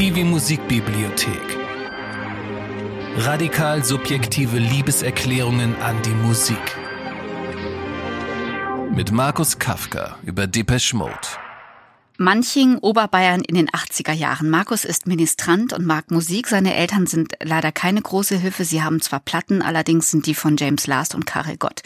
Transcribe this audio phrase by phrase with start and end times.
[0.00, 1.58] Kiwi Musikbibliothek.
[3.18, 6.56] Radikal subjektive Liebeserklärungen an die Musik.
[8.94, 11.28] Mit Markus Kafka über Depeche Mode.
[12.16, 14.48] Manching, Oberbayern in den 80er Jahren.
[14.48, 16.48] Markus ist Ministrant und mag Musik.
[16.48, 18.64] Seine Eltern sind leider keine große Hilfe.
[18.64, 21.82] Sie haben zwar Platten, allerdings sind die von James Last und Karel Gott.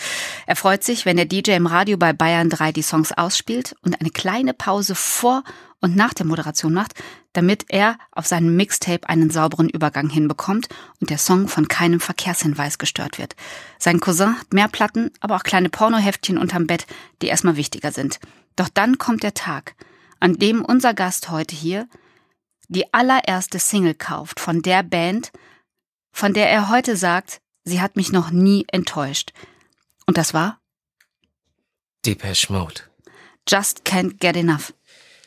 [0.46, 4.01] Er freut sich, wenn der DJ im Radio bei Bayern 3 die Songs ausspielt und
[4.01, 5.43] eine kleine Pause vor
[5.81, 6.95] und nach der Moderation macht,
[7.35, 10.68] damit er auf seinem Mixtape einen sauberen Übergang hinbekommt
[11.00, 13.36] und der Song von keinem Verkehrshinweis gestört wird.
[13.79, 16.86] Sein Cousin hat mehr Platten, aber auch kleine Pornoheftchen unterm Bett,
[17.21, 18.18] die erstmal wichtiger sind.
[18.57, 19.75] Doch dann kommt der Tag
[20.25, 21.86] an dem unser Gast heute hier
[22.68, 25.32] die allererste Single kauft von der Band,
[26.12, 29.32] von der er heute sagt, sie hat mich noch nie enttäuscht.
[30.07, 30.61] Und das war?
[32.06, 32.81] Depeche Mode.
[33.47, 34.73] Just Can't Get Enough.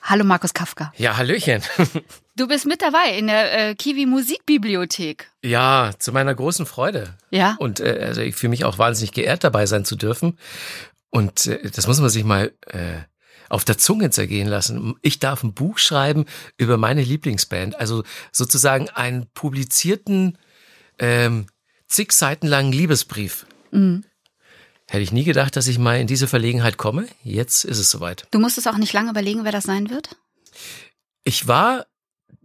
[0.10, 0.94] Hallo Markus Kafka.
[0.98, 1.62] Ja, Hallöchen.
[2.38, 5.32] Du bist mit dabei in der äh, Kiwi Musikbibliothek.
[5.44, 7.16] Ja, zu meiner großen Freude.
[7.32, 7.55] Ja.
[7.58, 10.38] Und äh, also ich fühle mich auch wahnsinnig geehrt, dabei sein zu dürfen.
[11.10, 12.99] Und äh, das muss man sich mal äh,
[13.49, 14.94] auf der Zunge zergehen lassen.
[15.02, 16.26] Ich darf ein Buch schreiben
[16.58, 20.38] über meine Lieblingsband, also sozusagen einen publizierten,
[20.99, 21.48] ähm,
[21.88, 23.48] zig Seiten langen Liebesbrief.
[23.71, 24.04] Mhm.
[24.90, 27.07] Hätte ich nie gedacht, dass ich mal in diese Verlegenheit komme.
[27.24, 28.26] Jetzt ist es soweit.
[28.32, 30.16] Du musstest auch nicht lange überlegen, wer das sein wird?
[31.24, 31.85] Ich war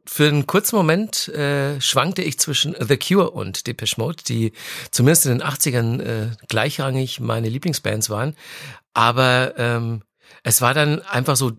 [0.05, 4.53] für einen kurzen Moment äh, schwankte ich zwischen The Cure und Depeche Mode, die
[4.91, 8.37] zumindest in den 80ern äh, gleichrangig meine Lieblingsbands waren.
[8.95, 10.03] Aber ähm,
[10.43, 11.53] es war dann einfach so,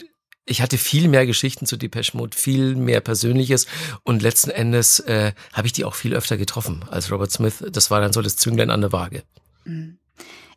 [0.45, 3.67] ich hatte viel mehr Geschichten zu Depeche Mode, viel mehr Persönliches
[4.03, 7.63] und letzten Endes äh, habe ich die auch viel öfter getroffen als Robert Smith.
[7.71, 9.23] Das war dann so das Zünglein an der Waage.
[9.63, 9.99] Mhm.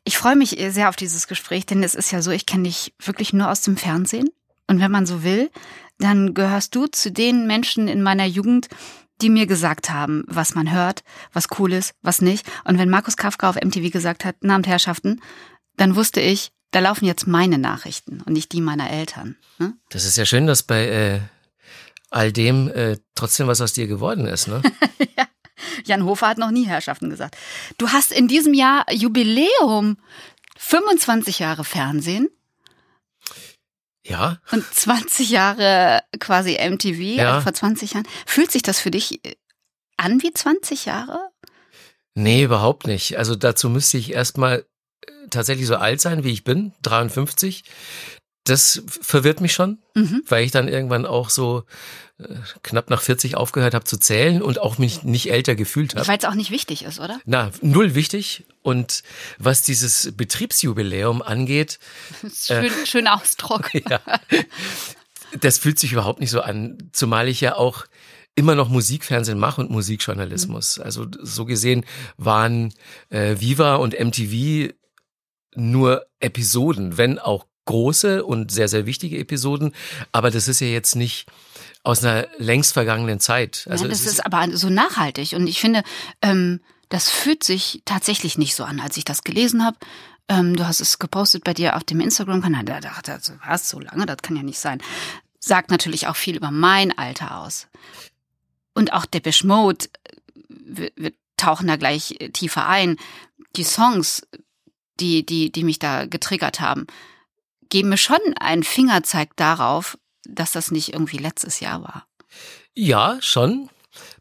[0.06, 2.94] Ich freue mich sehr auf dieses Gespräch, denn es ist ja so, ich kenne dich
[3.04, 4.28] wirklich nur aus dem Fernsehen.
[4.68, 5.50] Und wenn man so will,
[5.98, 8.68] dann gehörst du zu den Menschen in meiner Jugend,
[9.20, 12.46] die mir gesagt haben, was man hört, was cool ist, was nicht.
[12.62, 15.20] Und wenn Markus Kafka auf MTV gesagt hat, Namen Herrschaften,
[15.76, 19.34] dann wusste ich, da laufen jetzt meine Nachrichten und nicht die meiner Eltern.
[19.58, 19.74] Ne?
[19.90, 21.20] Das ist ja schön, dass bei äh,
[22.10, 24.62] all dem äh, trotzdem was aus dir geworden ist, ne?
[25.18, 25.25] ja.
[25.84, 27.36] Jan Hofer hat noch nie Herrschaften gesagt.
[27.78, 29.98] Du hast in diesem Jahr Jubiläum
[30.58, 32.28] 25 Jahre Fernsehen.
[34.04, 34.38] Ja.
[34.52, 37.40] Und 20 Jahre quasi MTV ja.
[37.40, 38.06] vor 20 Jahren.
[38.24, 39.34] Fühlt sich das für dich äh,
[39.96, 41.30] an wie 20 Jahre?
[42.14, 43.18] Nee, überhaupt nicht.
[43.18, 44.64] Also dazu müsste ich erstmal
[45.30, 47.64] tatsächlich so alt sein, wie ich bin, 53.
[48.46, 50.22] Das verwirrt mich schon, mhm.
[50.28, 51.64] weil ich dann irgendwann auch so
[52.18, 52.24] äh,
[52.62, 56.06] knapp nach 40 aufgehört habe zu zählen und auch mich nicht älter gefühlt habe.
[56.06, 57.20] Weil es auch nicht wichtig ist, oder?
[57.24, 58.44] Na, null wichtig.
[58.62, 59.02] Und
[59.38, 61.78] was dieses Betriebsjubiläum angeht.
[62.32, 63.74] Schön, äh, schön Ausdruck.
[63.90, 64.00] ja,
[65.40, 67.84] das fühlt sich überhaupt nicht so an, zumal ich ja auch
[68.36, 70.78] immer noch Musikfernsehen mache und Musikjournalismus.
[70.78, 70.84] Mhm.
[70.84, 71.84] Also so gesehen
[72.16, 72.72] waren
[73.08, 74.72] äh, Viva und MTV
[75.56, 79.74] nur Episoden, wenn auch große und sehr, sehr wichtige Episoden.
[80.12, 81.26] Aber das ist ja jetzt nicht
[81.82, 83.66] aus einer längst vergangenen Zeit.
[83.70, 85.34] Also ja, das ist, ist, aber so nachhaltig.
[85.34, 85.82] Und ich finde,
[86.22, 89.76] ähm, das fühlt sich tatsächlich nicht so an, als ich das gelesen habe.
[90.28, 92.64] Ähm, du hast es gepostet bei dir auf dem Instagram-Kanal.
[92.64, 94.06] Da dachte ich, was, so lange?
[94.06, 94.82] Das kann ja nicht sein.
[95.38, 97.68] Sagt natürlich auch viel über mein Alter aus.
[98.74, 99.86] Und auch Depeche Mode,
[100.48, 102.96] wir, wir tauchen da gleich tiefer ein.
[103.54, 104.22] Die Songs
[105.00, 106.86] die, die, die mich da getriggert haben,
[107.68, 112.06] geben mir schon einen Fingerzeig darauf, dass das nicht irgendwie letztes Jahr war.
[112.74, 113.70] Ja, schon.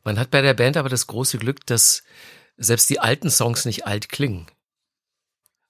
[0.03, 2.03] Man hat bei der Band aber das große Glück, dass
[2.57, 4.47] selbst die alten Songs nicht alt klingen.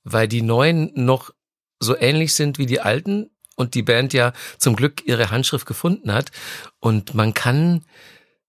[0.04, 1.32] Weil die neuen noch
[1.80, 6.14] so ähnlich sind wie die alten und die Band ja zum Glück ihre Handschrift gefunden
[6.14, 6.32] hat.
[6.80, 7.86] Und man kann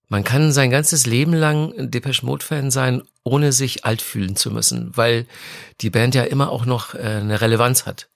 [0.09, 4.51] man kann sein ganzes Leben lang Depeche Mode Fan sein, ohne sich alt fühlen zu
[4.51, 5.27] müssen, weil
[5.81, 8.07] die Band ja immer auch noch äh, eine Relevanz hat.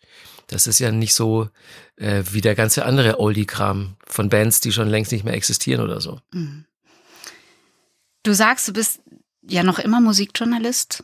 [0.52, 1.50] Das ist ja nicht so
[1.96, 6.02] äh, wie der ganze andere Oldie-Kram von Bands, die schon längst nicht mehr existieren oder
[6.02, 6.20] so.
[6.32, 6.66] Mhm.
[8.24, 9.00] Du sagst, du bist
[9.42, 11.04] ja noch immer Musikjournalist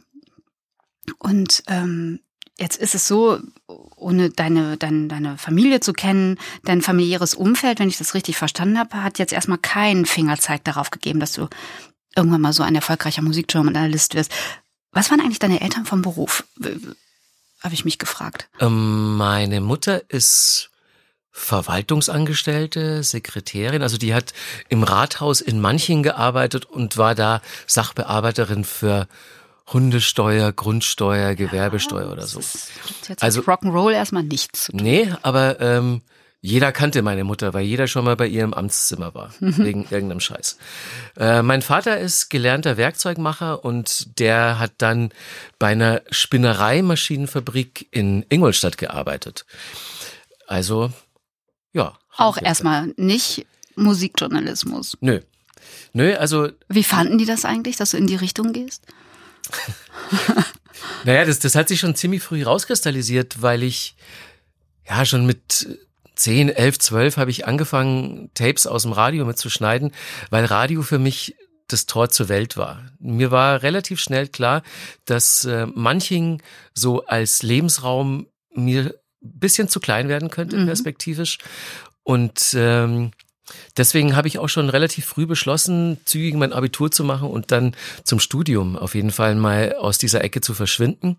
[1.17, 2.19] und ähm,
[2.59, 7.89] Jetzt ist es so, ohne deine, deine, deine Familie zu kennen, dein familiäres Umfeld, wenn
[7.89, 11.47] ich das richtig verstanden habe, hat jetzt erstmal keinen Fingerzeig darauf gegeben, dass du
[12.15, 14.31] irgendwann mal so ein erfolgreicher Musikjournalist wirst.
[14.91, 16.45] Was waren eigentlich deine Eltern vom Beruf?
[17.61, 18.49] Habe ich mich gefragt.
[18.59, 20.69] Ähm, meine Mutter ist
[21.31, 24.33] Verwaltungsangestellte, Sekretärin, also die hat
[24.69, 29.07] im Rathaus in Manching gearbeitet und war da Sachbearbeiterin für
[29.71, 32.39] Hundesteuer, Grundsteuer, Gewerbesteuer ja, oder so.
[33.07, 34.69] Jetzt also Rock'n'Roll erstmal nichts.
[34.73, 36.01] Nee, aber ähm,
[36.47, 40.21] jeder kannte meine Mutter, weil jeder schon mal bei ihr im Amtszimmer war, wegen irgendeinem
[40.21, 40.57] Scheiß.
[41.17, 45.09] Äh, mein Vater ist gelernter Werkzeugmacher und der hat dann
[45.59, 49.45] bei einer Spinnereimaschinenfabrik in Ingolstadt gearbeitet.
[50.47, 50.89] Also,
[51.73, 51.97] ja.
[52.15, 53.45] Auch erstmal nicht
[53.75, 54.97] Musikjournalismus.
[55.01, 55.19] Nö.
[55.91, 56.47] Nö, also.
[56.69, 58.83] Wie fanden die das eigentlich, dass du in die Richtung gehst?
[61.03, 63.97] naja, das, das hat sich schon ziemlich früh rauskristallisiert, weil ich
[64.87, 65.86] ja schon mit
[66.17, 69.91] 10, 11, 12 habe ich angefangen, Tapes aus dem Radio mitzuschneiden,
[70.29, 71.35] weil Radio für mich
[71.67, 72.85] das Tor zur Welt war.
[72.99, 74.63] Mir war relativ schnell klar,
[75.05, 76.41] dass äh, Manching
[76.73, 80.67] so als Lebensraum mir bisschen zu klein werden könnte, mhm.
[80.67, 81.39] perspektivisch.
[82.03, 83.11] Und ähm,
[83.75, 87.75] deswegen habe ich auch schon relativ früh beschlossen, zügig mein Abitur zu machen und dann
[88.03, 91.17] zum Studium auf jeden Fall mal aus dieser Ecke zu verschwinden.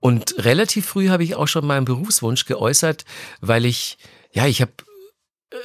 [0.00, 3.04] Und relativ früh habe ich auch schon meinen Berufswunsch geäußert,
[3.40, 3.96] weil ich
[4.32, 4.72] ja, ich habe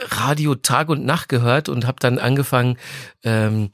[0.10, 2.78] Radio Tag und Nacht gehört und habe dann angefangen,
[3.24, 3.72] ähm,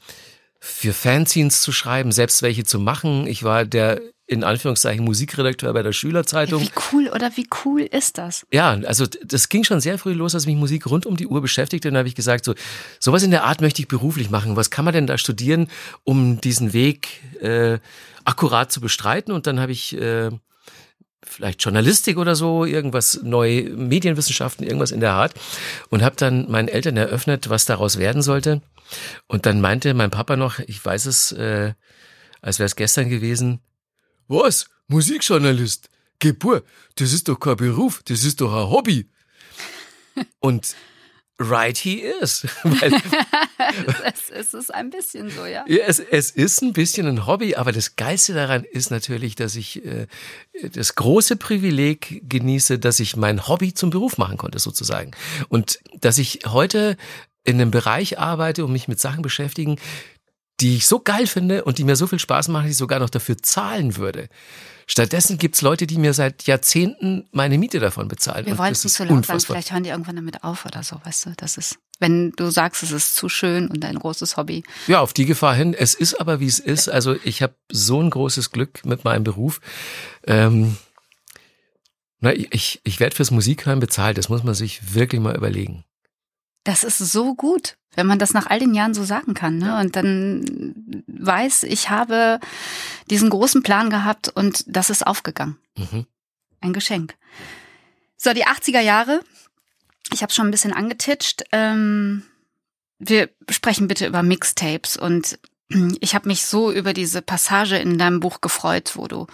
[0.59, 3.27] für Fanzines zu schreiben, selbst welche zu machen.
[3.27, 6.61] Ich war der in Anführungszeichen Musikredakteur bei der Schülerzeitung.
[6.61, 8.45] Wie cool oder wie cool ist das?
[8.51, 11.41] Ja, also das ging schon sehr früh los, dass mich Musik rund um die Uhr
[11.41, 11.87] beschäftigte.
[11.87, 12.53] Und dann habe ich gesagt, so
[12.99, 14.55] sowas in der Art möchte ich beruflich machen.
[14.55, 15.67] Was kann man denn da studieren,
[16.03, 17.79] um diesen Weg äh,
[18.23, 19.31] akkurat zu bestreiten?
[19.31, 20.29] Und dann habe ich äh,
[21.23, 25.33] vielleicht Journalistik oder so, irgendwas neue Medienwissenschaften, irgendwas in der Art
[25.89, 28.61] und habe dann meinen Eltern eröffnet, was daraus werden sollte.
[29.27, 31.73] Und dann meinte mein Papa noch, ich weiß es, äh,
[32.41, 33.59] als wäre es gestern gewesen,
[34.27, 34.67] was?
[34.87, 35.89] Musikjournalist?
[36.19, 36.63] Gebur,
[36.95, 39.09] das ist doch kein Beruf, das ist doch ein Hobby.
[40.39, 40.75] Und
[41.39, 42.45] Right he is.
[44.03, 45.63] es, es, ist ein bisschen so, ja.
[45.67, 49.55] ja es, es, ist ein bisschen ein Hobby, aber das Geilste daran ist natürlich, dass
[49.55, 50.07] ich äh,
[50.73, 55.11] das große Privileg genieße, dass ich mein Hobby zum Beruf machen konnte, sozusagen.
[55.47, 56.97] Und dass ich heute
[57.45, 59.77] in einem Bereich arbeite und mich mit Sachen beschäftigen,
[60.61, 62.99] die ich so geil finde und die mir so viel Spaß machen, dass ich sogar
[62.99, 64.29] noch dafür zahlen würde.
[64.87, 68.47] Stattdessen gibt's Leute, die mir seit Jahrzehnten meine Miete davon bezahlen.
[68.47, 70.99] Wir wollen es nicht so laut sagen, vielleicht hören die irgendwann damit auf oder so,
[71.03, 74.63] weißt du, das ist, wenn du sagst, es ist zu schön und ein großes Hobby.
[74.87, 75.75] Ja, auf die Gefahr hin.
[75.75, 76.89] Es ist aber, wie es ist.
[76.89, 79.61] Also ich habe so ein großes Glück mit meinem Beruf.
[80.25, 80.77] Ähm,
[82.19, 85.85] na, ich, ich werde fürs Musikhören bezahlt, das muss man sich wirklich mal überlegen.
[86.63, 89.57] Das ist so gut, wenn man das nach all den Jahren so sagen kann.
[89.57, 89.79] Ne?
[89.79, 92.39] Und dann weiß, ich habe
[93.09, 95.57] diesen großen Plan gehabt und das ist aufgegangen.
[95.77, 96.05] Mhm.
[96.61, 97.15] Ein Geschenk.
[98.17, 99.21] So, die 80er Jahre.
[100.11, 101.43] Ich habe schon ein bisschen angetitscht.
[101.51, 102.23] Ähm,
[102.99, 105.39] wir sprechen bitte über Mixtapes und
[105.99, 109.27] ich habe mich so über diese Passage in deinem Buch gefreut, wo du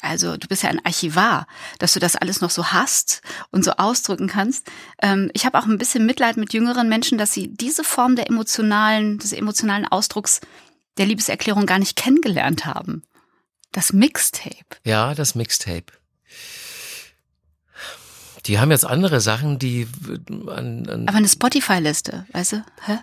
[0.00, 1.46] also du bist ja ein Archivar,
[1.78, 4.68] dass du das alles noch so hast und so ausdrücken kannst.
[5.00, 8.28] Ähm, ich habe auch ein bisschen Mitleid mit jüngeren Menschen, dass sie diese Form der
[8.28, 10.40] emotionalen, des emotionalen Ausdrucks
[10.98, 13.02] der Liebeserklärung gar nicht kennengelernt haben.
[13.72, 14.76] Das Mixtape.
[14.84, 15.86] Ja, das Mixtape.
[18.46, 19.86] Die haben jetzt andere Sachen, die
[20.28, 22.64] an, an Aber eine Spotify-Liste, weißt du?
[22.84, 22.98] Hä?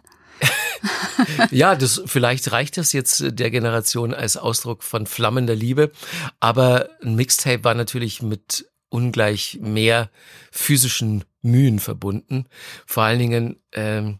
[1.51, 5.91] Ja, das, vielleicht reicht das jetzt der Generation als Ausdruck von flammender Liebe.
[6.39, 10.09] Aber ein Mixtape war natürlich mit ungleich mehr
[10.51, 12.45] physischen Mühen verbunden.
[12.85, 14.19] Vor allen Dingen, ähm,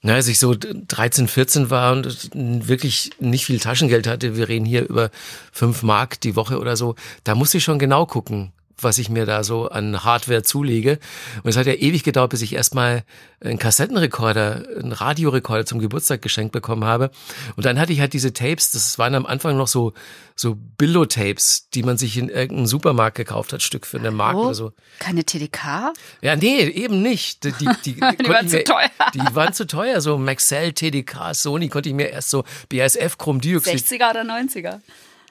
[0.00, 4.64] na, als ich so 13, 14 war und wirklich nicht viel Taschengeld hatte, wir reden
[4.64, 5.10] hier über
[5.52, 8.52] fünf Mark die Woche oder so, da musste ich schon genau gucken,
[8.84, 10.98] was ich mir da so an Hardware zulege.
[11.42, 13.04] Und es hat ja ewig gedauert, bis ich erstmal
[13.40, 17.10] einen Kassettenrekorder, einen Radiorekorder zum Geburtstag geschenkt bekommen habe.
[17.56, 19.92] Und dann hatte ich halt diese Tapes, das waren am Anfang noch so,
[20.36, 24.54] so Billo-Tapes, die man sich in irgendeinem Supermarkt gekauft hat, Stück für eine Mark oder
[24.54, 24.72] so.
[24.98, 25.92] Keine TDK?
[26.20, 27.44] Ja, nee, eben nicht.
[27.44, 28.90] Die, die, die, die waren zu teuer.
[29.14, 33.74] Die waren zu teuer, so Maxell, TDK, Sony konnte ich mir erst so BASF Chromdioxid.
[33.74, 34.80] 60er oder 90er?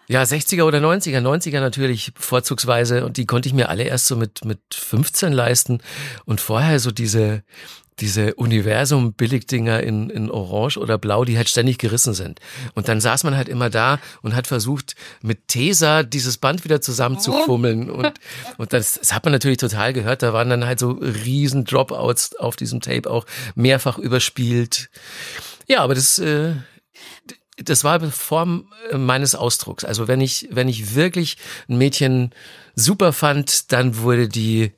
[0.08, 4.15] Ja, 60er oder 90er, 90er natürlich vorzugsweise und die konnte ich mir alle erst so
[4.15, 5.81] mit, mit 15 leisten
[6.25, 7.43] und vorher so diese,
[8.01, 12.39] diese Universum-Billigdinger in, in Orange oder Blau, die halt ständig gerissen sind.
[12.74, 16.81] Und dann saß man halt immer da und hat versucht, mit Tesa dieses Band wieder
[16.81, 17.89] zusammenzufummeln.
[17.91, 18.13] Und,
[18.58, 20.24] und das, das hat man natürlich total gehört.
[20.24, 24.89] Da waren dann halt so riesen Dropouts auf diesem Tape auch mehrfach überspielt.
[25.67, 26.55] Ja, aber das, äh,
[27.63, 29.84] das war eine Form äh, meines Ausdrucks.
[29.84, 31.38] Also wenn ich, wenn ich wirklich
[31.70, 32.32] ein Mädchen
[32.75, 34.74] super fand, dann wurde die,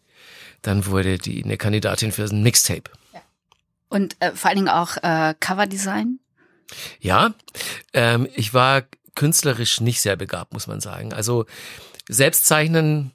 [0.62, 2.90] dann wurde die eine Kandidatin für ein Mixtape.
[3.90, 6.20] Und äh, vor allen Dingen auch äh, Coverdesign?
[7.00, 7.34] Ja,
[7.94, 8.84] ähm, ich war
[9.16, 11.14] künstlerisch nicht sehr begabt, muss man sagen.
[11.14, 11.46] Also
[12.10, 13.12] Selbstzeichnen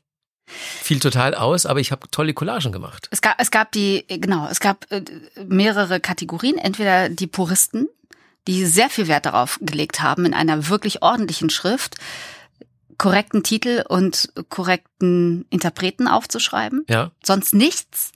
[0.46, 3.08] fiel total aus, aber ich habe tolle Collagen gemacht.
[3.10, 5.02] Es gab, es gab die, genau, es gab äh,
[5.46, 6.58] mehrere Kategorien.
[6.58, 7.88] Entweder die Puristen,
[8.48, 11.96] die sehr viel Wert darauf gelegt haben, in einer wirklich ordentlichen Schrift
[12.96, 16.84] korrekten Titel und korrekten Interpreten aufzuschreiben.
[16.88, 17.12] Ja.
[17.22, 18.10] Sonst nichts.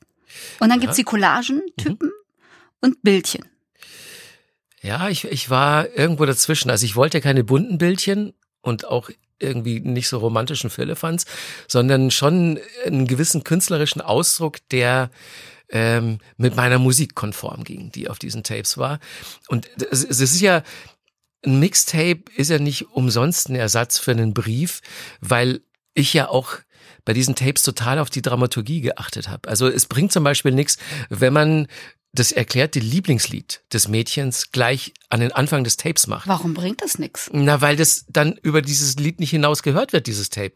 [0.58, 0.86] Und dann Ja.
[0.86, 2.10] gibt's die Collagen-Typen
[2.80, 3.44] und Bildchen.
[4.80, 6.70] Ja, ich, ich war irgendwo dazwischen.
[6.70, 11.26] Also ich wollte keine bunten Bildchen und auch irgendwie nicht so romantischen Firlefanz,
[11.68, 15.10] sondern schon einen gewissen künstlerischen Ausdruck, der
[15.72, 19.00] ähm, mit meiner Musik konform ging, die auf diesen Tapes war.
[19.48, 20.62] Und es, ist ja,
[21.44, 24.80] ein Mixtape ist ja nicht umsonst ein Ersatz für einen Brief,
[25.20, 25.62] weil
[25.94, 26.58] ich ja auch
[27.04, 29.48] bei diesen Tapes total auf die Dramaturgie geachtet habe.
[29.48, 31.66] Also es bringt zum Beispiel nichts, wenn man
[32.12, 36.28] das erklärte Lieblingslied des Mädchens gleich an den Anfang des Tapes macht.
[36.28, 37.30] Warum bringt das nix?
[37.32, 40.54] Na, weil das dann über dieses Lied nicht hinaus gehört wird, dieses Tape.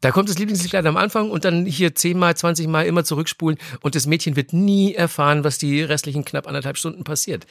[0.00, 3.94] Da kommt das Lieblingslied gleich am Anfang und dann hier zehnmal, zwanzigmal immer zurückspulen und
[3.94, 7.46] das Mädchen wird nie erfahren, was die restlichen knapp anderthalb Stunden passiert.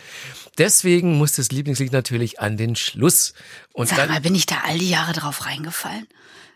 [0.58, 3.34] Deswegen muss das Lieblingslied natürlich an den Schluss.
[3.74, 6.08] Und Sag mal, bin ich da all die Jahre drauf reingefallen?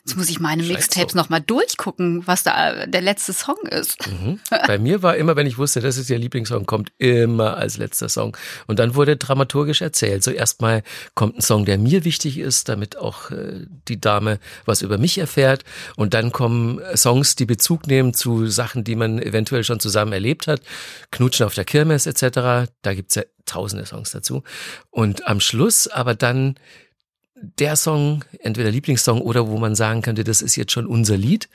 [0.03, 1.19] Jetzt muss ich meine Mixtapes so.
[1.19, 3.97] noch mal durchgucken, was da äh, der letzte Song ist.
[4.07, 4.39] Mhm.
[4.49, 8.09] Bei mir war immer, wenn ich wusste, das ist ihr Lieblingssong, kommt immer als letzter
[8.09, 8.35] Song.
[8.65, 10.23] Und dann wurde dramaturgisch erzählt.
[10.23, 10.81] So erstmal
[11.13, 15.19] kommt ein Song, der mir wichtig ist, damit auch äh, die Dame was über mich
[15.19, 15.63] erfährt.
[15.95, 20.13] Und dann kommen äh, Songs, die Bezug nehmen zu Sachen, die man eventuell schon zusammen
[20.13, 20.61] erlebt hat.
[21.11, 22.71] Knutschen auf der Kirmes etc.
[22.81, 24.41] Da gibt's ja tausende Songs dazu.
[24.89, 26.55] Und am Schluss aber dann
[27.41, 31.49] der Song, entweder Lieblingssong oder wo man sagen könnte, das ist jetzt schon unser Lied.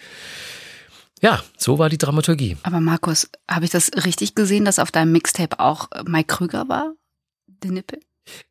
[1.23, 2.57] Ja, so war die Dramaturgie.
[2.63, 6.93] Aber Markus, habe ich das richtig gesehen, dass auf deinem Mixtape auch Mike Krüger war?
[7.47, 8.01] Der Nippel?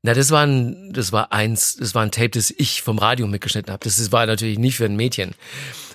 [0.01, 3.27] Na, das war ein, das war eins, das war ein Tape, das ich vom Radio
[3.27, 3.84] mitgeschnitten habe.
[3.84, 5.36] Das, das war natürlich nicht für ein Mädchen.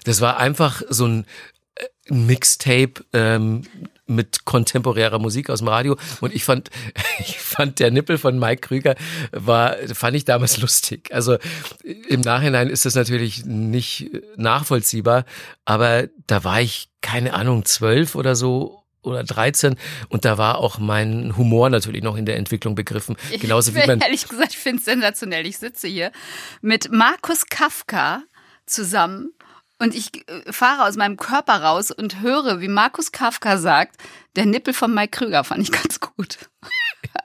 [0.04, 1.26] Das war einfach so ein
[1.74, 3.62] äh, Mixtape ähm,
[4.10, 5.96] mit kontemporärer Musik aus dem Radio.
[6.20, 6.70] Und ich fand,
[7.18, 8.94] ich fand der Nippel von Mike Krüger
[9.32, 11.10] war, fand ich damals lustig.
[11.12, 11.38] Also
[11.84, 15.24] im Nachhinein ist das natürlich nicht nachvollziehbar,
[15.64, 19.76] aber da war ich keine Ahnung zwölf oder so oder 13
[20.10, 23.16] und da war auch mein Humor natürlich noch in der Entwicklung begriffen.
[23.40, 25.46] Genauso wie man Ehrlich gesagt, ich finde es sensationell.
[25.46, 26.12] Ich sitze hier
[26.60, 28.22] mit Markus Kafka
[28.66, 29.32] zusammen
[29.80, 33.96] und ich äh, fahre aus meinem Körper raus und höre, wie Markus Kafka sagt,
[34.36, 36.38] der Nippel von Mike Krüger fand ich ganz gut.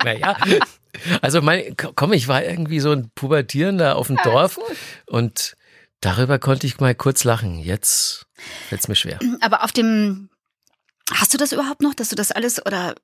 [0.03, 0.37] Naja,
[1.21, 4.65] also mein, komm, ich war irgendwie so ein Pubertierender auf dem Dorf gut.
[5.07, 5.57] und
[5.99, 7.59] darüber konnte ich mal kurz lachen.
[7.59, 8.25] Jetzt
[8.69, 9.19] fällt's mir schwer.
[9.41, 10.29] Aber auf dem,
[11.11, 12.95] hast du das überhaupt noch, dass du das alles oder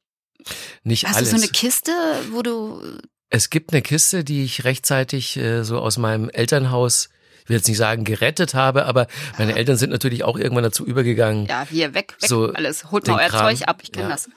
[0.83, 1.31] Nicht hast alles.
[1.31, 1.91] du so eine Kiste,
[2.31, 2.81] wo du
[3.29, 7.09] es gibt eine Kiste, die ich rechtzeitig äh, so aus meinem Elternhaus,
[7.43, 9.07] ich will jetzt nicht sagen gerettet habe, aber
[9.37, 11.45] meine Eltern sind natürlich auch irgendwann dazu übergegangen.
[11.47, 14.11] ja hier weg, weg So alles, holt mal euer Kram, Zeug ab, ich kenne ja.
[14.11, 14.29] das.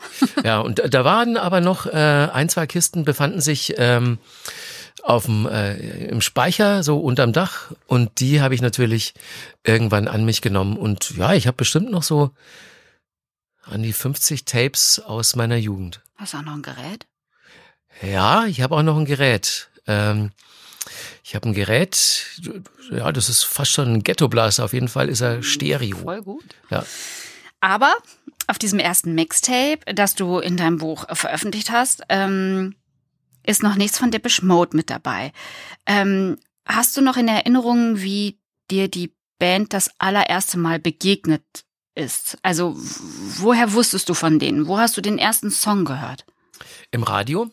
[0.45, 4.19] Ja, und da waren aber noch äh, ein, zwei Kisten befanden sich ähm,
[5.03, 9.15] auf dem äh, im Speicher so unterm Dach und die habe ich natürlich
[9.63, 12.31] irgendwann an mich genommen und ja, ich habe bestimmt noch so
[13.65, 16.03] an die 50 Tapes aus meiner Jugend.
[16.17, 17.07] Hast du auch noch ein Gerät?
[18.03, 19.69] Ja, ich habe auch noch ein Gerät.
[19.87, 20.33] Ähm,
[21.23, 22.27] ich habe ein Gerät,
[22.91, 24.65] ja, das ist fast schon ein Ghetto-Blaster.
[24.65, 25.97] Auf jeden Fall ist er Stereo.
[25.99, 26.45] Voll gut.
[26.71, 26.85] Ja.
[27.61, 27.95] Aber
[28.47, 32.75] auf diesem ersten Mixtape, das du in deinem Buch veröffentlicht hast, ähm,
[33.47, 35.33] ist noch nichts von Depeche Mode mit dabei.
[35.87, 38.39] Ähm, hast du noch in Erinnerung, wie
[38.71, 41.43] dir die Band das allererste Mal begegnet
[41.95, 42.39] ist?
[42.43, 44.67] Also woher wusstest du von denen?
[44.67, 46.25] Wo hast du den ersten Song gehört?
[46.91, 47.51] Im Radio.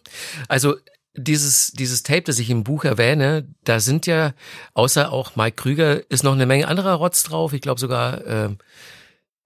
[0.48, 0.76] Also
[1.16, 4.34] dieses, dieses Tape, das ich im Buch erwähne, da sind ja,
[4.74, 7.54] außer auch Mike Krüger, ist noch eine Menge anderer Rotz drauf.
[7.54, 8.58] Ich glaube sogar, ähm,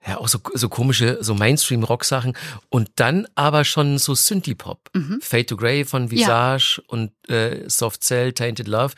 [0.07, 2.37] ja, auch so, so komische, so Mainstream-Rock-Sachen.
[2.69, 4.91] Und dann aber schon so Synthie-Pop.
[4.93, 5.19] Mhm.
[5.19, 8.93] Fade to Grey von Visage und äh, Soft Cell, Tainted Love.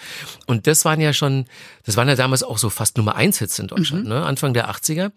[0.47, 1.45] Und das waren ja schon,
[1.85, 4.09] das waren ja damals auch so fast Nummer eins Hits in Deutschland, Mhm.
[4.09, 4.25] ne?
[4.25, 5.13] Anfang der 80er.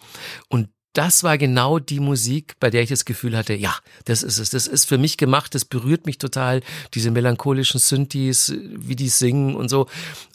[0.49, 4.39] Und das war genau die Musik, bei der ich das Gefühl hatte, ja, das ist
[4.39, 4.51] es.
[4.51, 6.63] Das ist für mich gemacht, das berührt mich total,
[6.95, 9.87] diese melancholischen Synthes, wie die singen und so.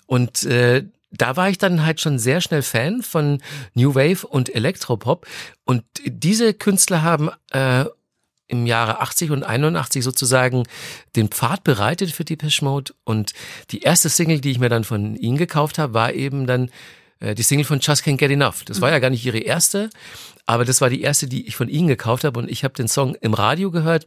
[0.08, 3.42] Und äh, da war ich dann halt schon sehr schnell Fan von
[3.74, 5.28] New Wave und Elektropop.
[5.66, 7.86] Und diese Künstler haben äh,
[8.48, 10.64] im Jahre 80 und 81 sozusagen
[11.16, 12.94] den Pfad bereitet für Depeche Mode.
[13.04, 13.34] Und
[13.72, 16.70] die erste Single, die ich mir dann von ihnen gekauft habe, war eben dann
[17.20, 18.64] äh, die Single von Just Can't Get Enough.
[18.66, 19.90] Das war ja gar nicht ihre erste,
[20.46, 22.88] aber das war die erste, die ich von ihnen gekauft habe und ich habe den
[22.88, 24.06] Song im Radio gehört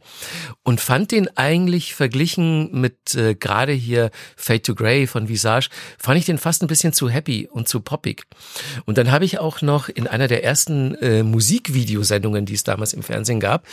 [0.63, 6.19] und fand den eigentlich verglichen mit äh, gerade hier Fade to Grey von Visage, fand
[6.19, 8.23] ich den fast ein bisschen zu happy und zu poppig.
[8.85, 12.93] Und dann habe ich auch noch in einer der ersten äh, Musikvideosendungen, die es damals
[12.93, 13.65] im Fernsehen gab,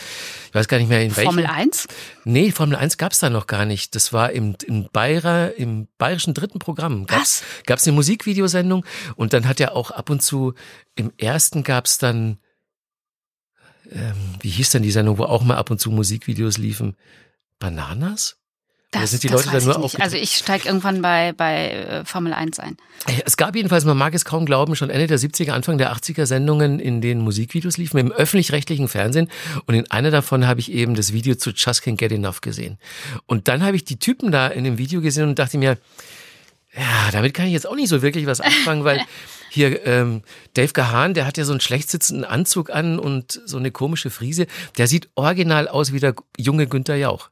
[0.47, 1.29] ich weiß gar nicht mehr in welcher.
[1.29, 1.87] Formel 1?
[2.25, 3.95] Nee, Formel 1 gab es da noch gar nicht.
[3.95, 7.05] Das war im, im, Bayer, im bayerischen dritten Programm.
[7.05, 7.65] Gab's, Was?
[7.65, 10.53] Gab es eine Musikvideosendung und dann hat er auch ab und zu,
[10.95, 12.39] im ersten gab es dann,
[13.91, 16.95] ähm, wie hieß denn die Sendung, wo auch mal ab und zu Musikvideos liefen?
[17.59, 18.37] Bananas?
[18.93, 20.01] Oder Das, sind die das Leute da weiß nur ich?
[20.01, 22.77] Also ich steige irgendwann bei, bei äh, Formel 1 ein.
[23.25, 26.25] Es gab jedenfalls, man mag es kaum glauben, schon Ende der 70er, Anfang der 80er
[26.25, 29.29] Sendungen, in denen Musikvideos liefen, im öffentlich-rechtlichen Fernsehen.
[29.65, 32.77] Und in einer davon habe ich eben das Video zu Just Can't Get Enough gesehen.
[33.25, 35.77] Und dann habe ich die Typen da in dem Video gesehen und dachte mir,
[36.75, 39.01] ja, damit kann ich jetzt auch nicht so wirklich was anfangen, weil
[39.49, 40.21] hier ähm,
[40.53, 44.09] Dave Gahan, der hat ja so einen schlecht sitzenden Anzug an und so eine komische
[44.09, 44.47] Frise.
[44.77, 47.29] Der sieht original aus wie der junge Günther Jauch.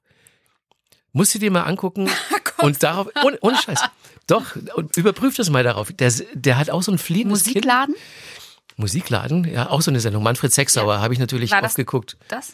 [1.13, 2.09] Musst du dir mal angucken
[2.59, 3.79] und darauf, ohne, ohne Scheiß.
[4.27, 5.91] Doch, und überprüf das mal darauf.
[5.93, 7.55] Der, der hat auch so ein fliehendes Kind.
[7.57, 7.95] Musikladen?
[8.77, 10.23] Musikladen, ja, auch so eine Sendung.
[10.23, 12.17] Manfred Sechsauer habe ich natürlich War oft das- geguckt.
[12.27, 12.53] Das?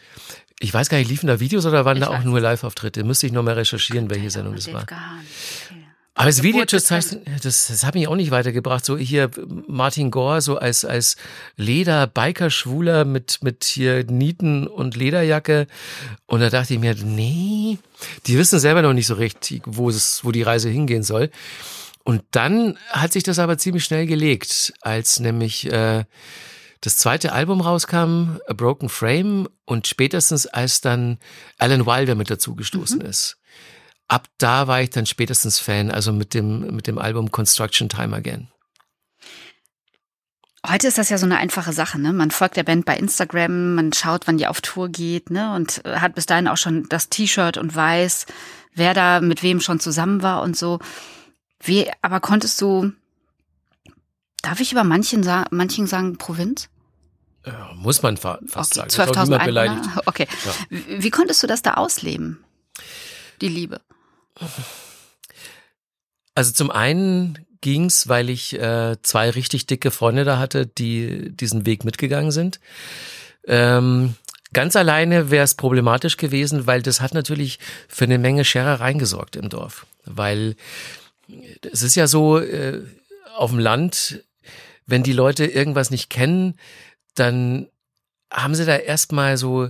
[0.59, 3.03] Ich weiß gar nicht, liefen da Videos oder waren Ich da auch weiß nur Live-Auftritte?
[3.03, 4.85] Müsste ich noch mal recherchieren, welche Sendung das Dave war.
[4.85, 5.25] Gahan.
[6.13, 8.83] Aber das Video das, heißt, das, das hat mich auch nicht weitergebracht.
[8.83, 9.31] So hier
[9.67, 11.15] Martin Gore so als als
[11.55, 15.67] Leder Biker Schwuler mit mit hier Nieten und Lederjacke
[16.25, 17.77] und da dachte ich mir, nee,
[18.27, 21.31] die wissen selber noch nicht so recht, wo es wo die Reise hingehen soll.
[22.03, 26.03] Und dann hat sich das aber ziemlich schnell gelegt, als nämlich äh,
[26.81, 31.19] das zweite Album rauskam, A Broken Frame, und spätestens als dann
[31.59, 33.37] Alan Wilder mit dazugestoßen ist.
[34.11, 38.13] Ab da war ich dann spätestens Fan, also mit dem, mit dem Album Construction Time
[38.13, 38.49] Again.
[40.67, 42.11] Heute ist das ja so eine einfache Sache, ne?
[42.11, 45.55] Man folgt der Band bei Instagram, man schaut, wann die auf Tour geht, ne?
[45.55, 48.25] Und äh, hat bis dahin auch schon das T-Shirt und weiß,
[48.73, 50.79] wer da mit wem schon zusammen war und so.
[51.61, 52.91] Wie, aber konntest du,
[54.41, 56.67] darf ich über manchen, manchen sagen Provinz?
[57.45, 59.09] Ja, muss man fa fast Okay, sagen.
[59.09, 59.89] Ist auch 12.000 niemand beleidigt.
[60.05, 60.27] Okay.
[60.45, 60.51] Ja.
[60.69, 62.43] Wie, wie konntest du das da ausleben?
[63.39, 63.79] Die Liebe.
[66.33, 71.65] Also zum einen ging's, weil ich äh, zwei richtig dicke Freunde da hatte, die diesen
[71.65, 72.59] Weg mitgegangen sind.
[73.45, 74.15] Ähm,
[74.53, 79.35] ganz alleine wäre es problematisch gewesen, weil das hat natürlich für eine Menge Scherereien gesorgt
[79.35, 79.85] im Dorf.
[80.05, 80.55] Weil
[81.71, 82.81] es ist ja so, äh,
[83.35, 84.23] auf dem Land,
[84.85, 86.55] wenn die Leute irgendwas nicht kennen,
[87.15, 87.67] dann
[88.31, 89.69] haben sie da erstmal so,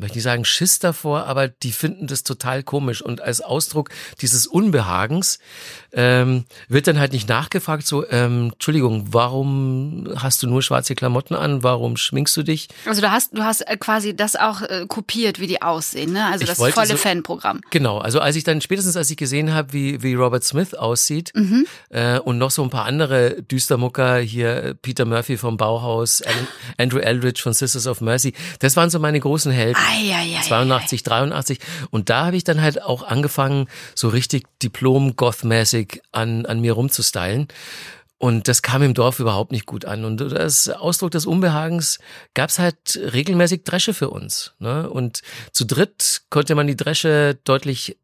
[0.00, 3.02] möchte nicht sagen Schiss davor, aber die finden das total komisch.
[3.02, 5.38] Und als Ausdruck dieses Unbehagens
[5.92, 11.34] ähm, wird dann halt nicht nachgefragt, so, ähm, Entschuldigung, warum hast du nur schwarze Klamotten
[11.34, 12.68] an, warum schminkst du dich?
[12.86, 16.26] Also du hast, du hast äh, quasi das auch äh, kopiert, wie die aussehen, ne?
[16.26, 17.60] Also Ich das volle so- Fanprogramm.
[17.70, 21.32] Genau, also als ich dann, spätestens als ich gesehen habe, wie, wie Robert Smith aussieht
[21.90, 26.46] äh, und noch so ein paar andere Düstermucker, hier Peter Murphy vom Bauhaus, Alan,
[26.78, 29.76] Andrew Eldridge von Sisters of Mercy, das waren so meine großen Helden.
[29.90, 30.40] Eieiei.
[30.42, 31.58] 82, 83
[31.90, 35.79] und da habe ich dann halt auch angefangen, so richtig Diplom-Goth-mäßig
[36.12, 37.48] an, an mir rumzustylen.
[38.18, 40.04] Und das kam im Dorf überhaupt nicht gut an.
[40.04, 41.98] Und als Ausdruck des Unbehagens
[42.34, 44.52] gab's halt regelmäßig Dresche für uns.
[44.58, 44.90] Ne?
[44.90, 47.96] Und zu dritt konnte man die Dresche deutlich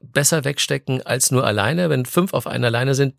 [0.00, 1.90] besser wegstecken als nur alleine.
[1.90, 3.14] Wenn fünf auf einer Leine sind,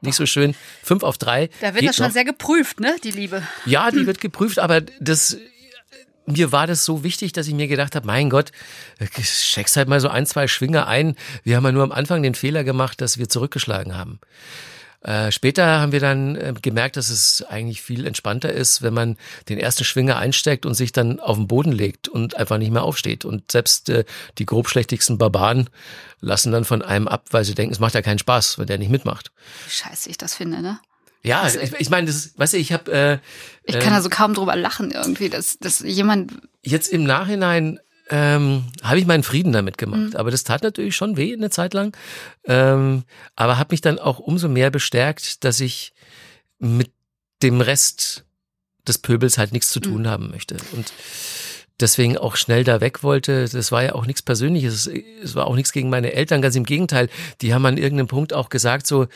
[0.00, 0.54] nicht so schön.
[0.82, 1.48] Fünf auf drei.
[1.60, 2.12] Da wird das schon noch.
[2.12, 2.94] sehr geprüft, ne?
[3.02, 3.42] Die Liebe.
[3.64, 5.38] Ja, die wird geprüft, aber das
[6.30, 8.52] mir war das so wichtig, dass ich mir gedacht habe, mein Gott,
[9.12, 11.16] checkst halt mal so ein, zwei Schwinger ein.
[11.42, 14.20] Wir haben ja nur am Anfang den Fehler gemacht, dass wir zurückgeschlagen haben.
[15.00, 19.16] Äh, später haben wir dann äh, gemerkt, dass es eigentlich viel entspannter ist, wenn man
[19.48, 22.82] den ersten Schwinger einsteckt und sich dann auf den Boden legt und einfach nicht mehr
[22.82, 23.24] aufsteht.
[23.24, 24.04] Und selbst äh,
[24.38, 25.70] die grobschlächtigsten Barbaren
[26.20, 28.78] lassen dann von einem ab, weil sie denken, es macht ja keinen Spaß, wenn der
[28.78, 29.30] nicht mitmacht.
[29.66, 30.80] Wie scheiße ich das finde, ne?
[31.22, 33.18] Ja, Also, ich, ich meine, das, ist- weißt du, ich habe äh,
[33.64, 38.64] Ich kann da so kaum drüber lachen irgendwie, dass, dass jemand, jetzt im Nachhinein ähm,
[38.82, 40.16] habe ich meinen Frieden damit gemacht.
[40.16, 41.94] Aber das tat natürlich schon weh eine Zeit lang.
[42.44, 43.02] Ähm,
[43.36, 45.92] aber habe mich dann auch umso mehr bestärkt, dass ich
[46.58, 46.90] mit
[47.42, 48.24] dem Rest
[48.86, 50.56] des Pöbels halt nichts zu tun haben möchte.
[50.72, 50.90] Und
[51.80, 53.48] deswegen auch schnell da weg wollte.
[53.48, 54.90] Das war ja auch nichts Persönliches.
[55.22, 56.42] Es war auch nichts gegen meine Eltern.
[56.42, 57.08] Ganz im Gegenteil.
[57.40, 59.06] Die haben an irgendeinem Punkt auch gesagt so,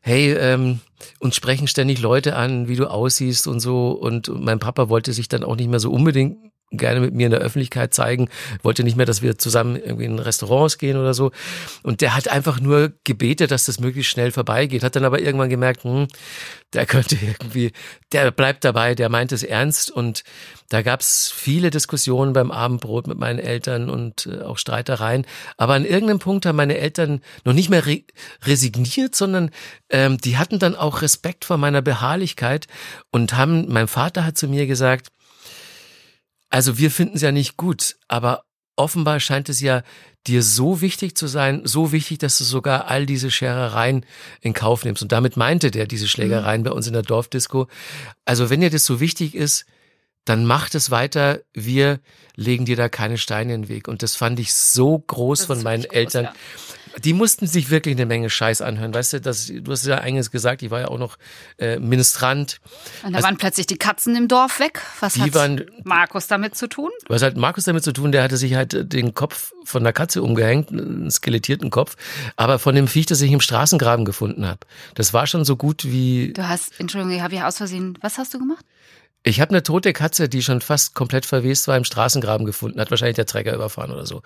[0.00, 0.80] hey, ähm,
[1.18, 3.90] uns sprechen ständig Leute an, wie du aussiehst und so.
[3.92, 6.36] Und mein Papa wollte sich dann auch nicht mehr so unbedingt
[6.76, 8.28] gerne mit mir in der Öffentlichkeit zeigen,
[8.62, 11.32] wollte nicht mehr, dass wir zusammen irgendwie in Restaurants gehen oder so.
[11.82, 15.50] Und der hat einfach nur gebetet, dass das möglichst schnell vorbeigeht, hat dann aber irgendwann
[15.50, 16.08] gemerkt, hm,
[16.74, 17.72] der könnte irgendwie,
[18.12, 20.24] der bleibt dabei, der meint es ernst und
[20.68, 25.26] da gab's viele Diskussionen beim Abendbrot mit meinen Eltern und äh, auch Streitereien.
[25.56, 28.02] Aber an irgendeinem Punkt haben meine Eltern noch nicht mehr re
[28.44, 29.50] resigniert, sondern
[29.90, 32.66] ähm, die hatten dann auch Respekt vor meiner Beharrlichkeit
[33.10, 35.08] und haben, mein Vater hat zu mir gesagt,
[36.54, 38.44] also wir finden es ja nicht gut, aber
[38.76, 39.82] offenbar scheint es ja
[40.28, 44.06] dir so wichtig zu sein, so wichtig, dass du sogar all diese Scherereien
[44.40, 45.02] in Kauf nimmst.
[45.02, 46.66] Und damit meinte der diese Schlägereien mhm.
[46.66, 47.66] bei uns in der Dorfdisco.
[48.24, 49.66] Also wenn dir das so wichtig ist,
[50.24, 51.40] dann macht es weiter.
[51.54, 51.98] Wir
[52.36, 53.88] legen dir da keine Steine in den Weg.
[53.88, 56.26] Und das fand ich so groß von meinen Eltern.
[56.26, 56.83] Groß, ja.
[56.98, 58.94] Die mussten sich wirklich eine Menge Scheiß anhören.
[58.94, 61.16] Weißt du, das, du hast ja einiges gesagt, ich war ja auch noch
[61.58, 62.60] äh, Ministrant.
[63.02, 64.80] Und da also, waren plötzlich die Katzen im Dorf weg.
[65.00, 66.90] Was hat waren, Markus damit zu tun?
[67.08, 68.12] Was hat Markus damit zu tun?
[68.12, 71.96] Der hatte sich halt den Kopf von der Katze umgehängt, einen skelettierten Kopf,
[72.36, 74.60] aber von dem Viech, das ich im Straßengraben gefunden habe.
[74.94, 76.32] Das war schon so gut wie.
[76.34, 78.64] Du hast, Entschuldigung, ich habe ja aus Versehen, was hast du gemacht?
[79.26, 82.78] Ich habe eine tote Katze, die schon fast komplett verwest war, im Straßengraben gefunden.
[82.78, 84.20] Hat wahrscheinlich der Trecker überfahren oder so.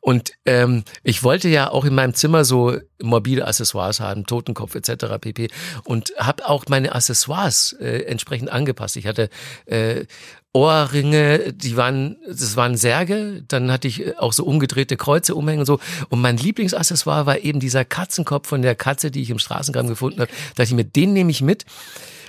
[0.00, 5.18] Und ähm, ich wollte ja auch in meinem Zimmer so mobile Accessoires haben, Totenkopf etc.
[5.20, 5.50] pp.
[5.84, 8.96] Und habe auch meine Accessoires äh, entsprechend angepasst.
[8.96, 9.30] Ich hatte
[9.66, 10.06] äh,
[10.52, 15.66] Ohrringe, die waren, das waren Särge, dann hatte ich auch so umgedrehte Kreuze umhängen und
[15.66, 15.78] so.
[16.08, 20.20] Und mein Lieblingsaccessoire war eben dieser Katzenkopf von der Katze, die ich im Straßengraben gefunden
[20.20, 20.30] habe.
[20.30, 21.66] Da dachte ich mir, den nehme ich mit.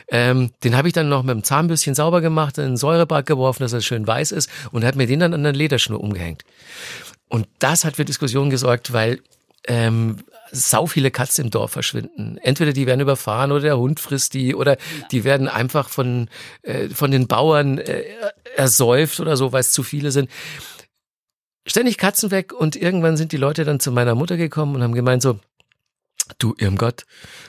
[0.10, 3.64] Ähm, den habe ich dann noch mit dem Zahnbürstchen sauber gemacht, in ein Säurebad geworfen,
[3.64, 6.44] dass er schön weiß ist und habe mir den dann an der Lederschnur umgehängt.
[7.30, 9.22] Und das hat für Diskussionen gesorgt, weil
[9.67, 10.17] ähm,
[10.52, 12.38] sau viele Katzen im Dorf verschwinden.
[12.38, 14.78] Entweder die werden überfahren oder der Hund frisst die oder
[15.12, 16.30] die werden einfach von,
[16.63, 18.04] äh, von den Bauern äh,
[18.56, 20.30] ersäuft oder so, weil es zu viele sind.
[21.65, 24.95] Ständig Katzen weg und irgendwann sind die Leute dann zu meiner Mutter gekommen und haben
[24.95, 25.39] gemeint so,
[26.39, 27.06] du Irmgott,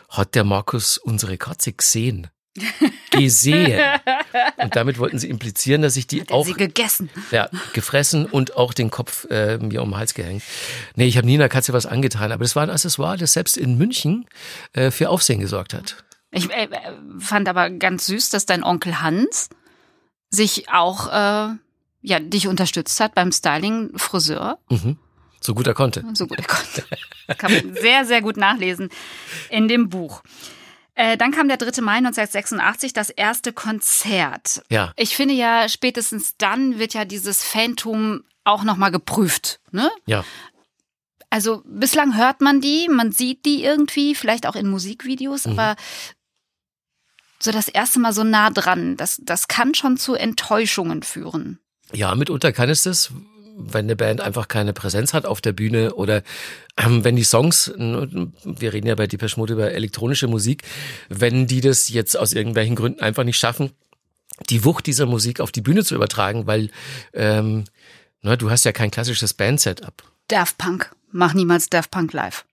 [0.08, 2.28] hat der Markus unsere Katze gesehen?
[3.10, 3.80] Gesehen.
[4.56, 7.10] Und damit wollten sie implizieren, dass ich die auch sie gegessen.
[7.30, 10.42] Ja, gefressen und auch den Kopf äh, mir um den Hals gehängt.
[10.94, 13.56] Nee, ich habe nie einer Katze was angetan, aber das war ein Accessoire, das selbst
[13.56, 14.26] in München
[14.72, 16.04] äh, für Aufsehen gesorgt hat.
[16.30, 16.68] Ich äh,
[17.18, 19.50] fand aber ganz süß, dass dein Onkel Hans
[20.30, 21.54] sich auch äh,
[22.02, 24.58] ja dich unterstützt hat beim Styling Friseur.
[24.70, 24.98] Mhm.
[25.40, 26.04] So gut er konnte.
[26.14, 26.84] So gut er konnte.
[27.38, 28.90] Kann man sehr, sehr gut nachlesen
[29.50, 30.22] in dem Buch.
[30.94, 31.80] Äh, dann kam der 3.
[31.80, 34.62] Mai 1986, das erste Konzert.
[34.68, 34.92] Ja.
[34.96, 39.60] Ich finde ja, spätestens dann wird ja dieses Phantom auch nochmal geprüft.
[39.70, 39.90] Ne?
[40.06, 40.24] Ja.
[41.30, 45.52] Also bislang hört man die, man sieht die irgendwie, vielleicht auch in Musikvideos, mhm.
[45.52, 45.76] aber
[47.38, 51.58] so das erste Mal so nah dran, das, das kann schon zu Enttäuschungen führen.
[51.92, 53.12] Ja, mitunter kann es das,
[53.56, 56.22] wenn eine Band einfach keine Präsenz hat auf der Bühne oder
[56.76, 60.62] ähm, wenn die Songs, wir reden ja bei Depeche Mode über elektronische Musik,
[61.08, 63.72] wenn die das jetzt aus irgendwelchen Gründen einfach nicht schaffen,
[64.48, 66.70] die Wucht dieser Musik auf die Bühne zu übertragen, weil
[67.12, 67.64] ähm,
[68.22, 70.02] na, du hast ja kein klassisches Band-Setup.
[70.28, 70.94] Daft Punk.
[71.10, 72.44] Mach niemals Daft Punk live.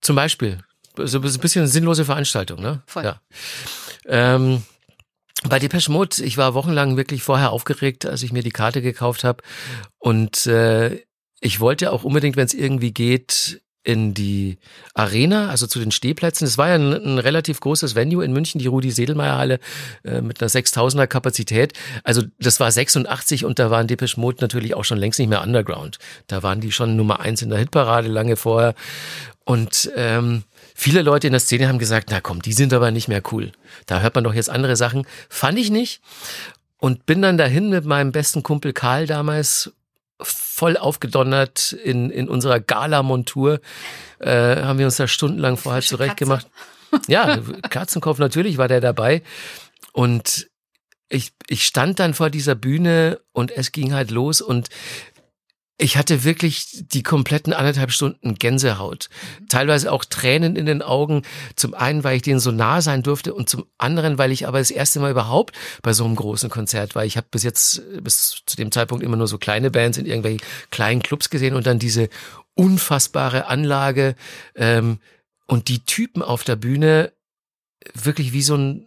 [0.00, 0.58] Zum Beispiel.
[0.96, 2.82] So ein bisschen eine sinnlose Veranstaltung, ne?
[2.86, 3.04] Voll.
[3.04, 3.22] Ja.
[4.06, 4.62] Ähm,
[5.48, 9.24] bei Depeche Mode, ich war wochenlang wirklich vorher aufgeregt, als ich mir die Karte gekauft
[9.24, 9.42] habe.
[9.98, 11.00] Und äh,
[11.40, 14.58] ich wollte auch unbedingt, wenn es irgendwie geht, in die
[14.94, 16.46] Arena, also zu den Stehplätzen.
[16.46, 19.58] Es war ja ein, ein, relativ großes Venue in München, die Rudi-Sedelmeier-Halle
[20.04, 21.72] äh, mit einer 6000er Kapazität.
[22.04, 25.42] Also das war 86 und da waren Depeche Mode natürlich auch schon längst nicht mehr
[25.42, 25.98] Underground.
[26.28, 28.74] Da waren die schon Nummer eins in der Hitparade lange vorher.
[29.44, 33.08] Und ähm, Viele Leute in der Szene haben gesagt, na komm, die sind aber nicht
[33.08, 33.52] mehr cool.
[33.86, 35.06] Da hört man doch jetzt andere Sachen.
[35.28, 36.00] Fand ich nicht.
[36.78, 39.72] Und bin dann dahin mit meinem besten Kumpel Karl damals
[40.20, 43.60] voll aufgedonnert in, in unserer Gala-Montur.
[44.18, 46.46] Äh, haben wir uns da stundenlang vorher zurechtgemacht.
[47.08, 47.38] Ja,
[47.70, 49.22] Katzenkopf natürlich war der dabei.
[49.92, 50.48] Und
[51.08, 54.68] ich, ich stand dann vor dieser Bühne und es ging halt los und
[55.82, 59.08] ich hatte wirklich die kompletten anderthalb Stunden Gänsehaut.
[59.48, 61.22] Teilweise auch Tränen in den Augen.
[61.56, 64.58] Zum einen, weil ich denen so nah sein durfte und zum anderen, weil ich aber
[64.60, 67.04] das erste Mal überhaupt bei so einem großen Konzert war.
[67.04, 70.40] Ich habe bis jetzt, bis zu dem Zeitpunkt immer nur so kleine Bands in irgendwelchen
[70.70, 72.08] kleinen Clubs gesehen und dann diese
[72.54, 74.14] unfassbare Anlage
[74.54, 75.00] ähm,
[75.48, 77.12] und die Typen auf der Bühne
[77.94, 78.86] wirklich wie so ein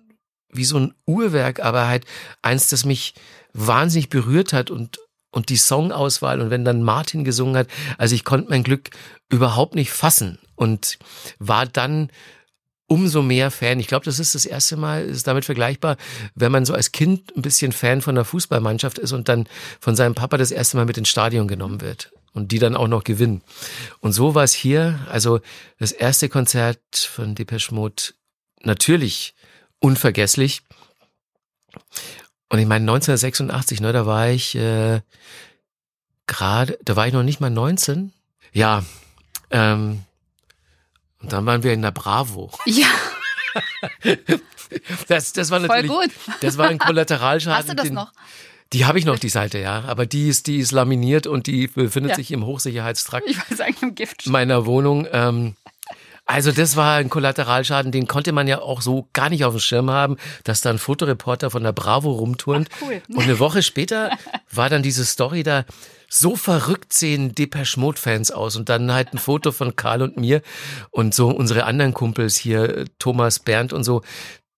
[0.50, 2.06] wie so ein Uhrwerk, aber halt
[2.42, 3.16] eins, das mich
[3.52, 5.00] wahnsinnig berührt hat und
[5.36, 7.68] und die Songauswahl und wenn dann Martin gesungen hat,
[7.98, 8.90] also ich konnte mein Glück
[9.30, 10.98] überhaupt nicht fassen und
[11.40, 12.10] war dann
[12.88, 13.82] umso mehr Fan.
[13.82, 15.98] Ich glaube, das ist das erste Mal, ist damit vergleichbar,
[16.36, 19.48] wenn man so als Kind ein bisschen Fan von der Fußballmannschaft ist und dann
[19.82, 22.88] von seinem Papa das erste Mal mit ins Stadion genommen wird und die dann auch
[22.88, 23.42] noch gewinnen.
[24.00, 25.42] Und so war es hier, also
[25.80, 28.14] das erste Konzert von Depeche Mode
[28.64, 29.34] natürlich
[29.80, 30.62] unvergesslich.
[32.50, 35.02] Und ich meine 1986, ne, da war ich äh,
[36.28, 38.14] gerade, da war ich noch nicht mal 19.
[38.54, 38.84] Ja,
[39.52, 40.04] ähm,
[41.22, 42.52] und dann waren wir in der Bravo.
[42.66, 42.88] Ja.
[45.08, 46.12] Das, das war natürlich, Voll gut.
[46.42, 47.58] das war ein Kollateralschaden.
[47.58, 48.12] Hast du das den- noch?
[48.74, 49.84] Die habe ich noch, die Seite, ja.
[49.86, 52.16] Aber die ist, die ist laminiert und die befindet Ja.
[52.16, 54.26] sich im Hochsicherheitstrakt Ich wollte sagen, im Gift.
[54.28, 55.08] meiner Wohnung.
[55.12, 55.56] Ähm,
[56.26, 59.60] also das war ein Kollateralschaden, den konnte man ja auch so gar nicht auf dem
[59.60, 62.70] Schirm haben, dass da ein Fotoreporter von der Bravo rumturnt.
[62.72, 63.02] Ach, cool.
[63.10, 64.10] Und eine Woche später
[64.52, 65.66] war dann diese Story da,
[66.10, 70.18] so verrückt sehen Depeche Mode Fans aus und dann halt ein Foto von Karl und
[70.18, 70.42] mir
[70.92, 74.02] und so unsere anderen Kumpels hier, Thomas, Bernd und so,